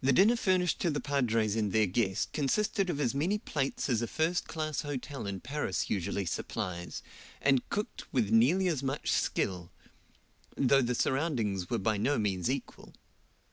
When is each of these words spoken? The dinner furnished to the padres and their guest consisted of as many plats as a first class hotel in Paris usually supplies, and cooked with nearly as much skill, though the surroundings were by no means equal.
The 0.00 0.12
dinner 0.12 0.34
furnished 0.34 0.80
to 0.80 0.90
the 0.90 0.98
padres 0.98 1.54
and 1.54 1.72
their 1.72 1.86
guest 1.86 2.32
consisted 2.32 2.90
of 2.90 2.98
as 2.98 3.14
many 3.14 3.38
plats 3.38 3.88
as 3.88 4.02
a 4.02 4.08
first 4.08 4.48
class 4.48 4.80
hotel 4.80 5.24
in 5.28 5.38
Paris 5.38 5.88
usually 5.88 6.26
supplies, 6.26 7.00
and 7.40 7.68
cooked 7.70 8.12
with 8.12 8.32
nearly 8.32 8.66
as 8.66 8.82
much 8.82 9.12
skill, 9.12 9.70
though 10.56 10.82
the 10.82 10.96
surroundings 10.96 11.70
were 11.70 11.78
by 11.78 11.96
no 11.96 12.18
means 12.18 12.50
equal. 12.50 12.92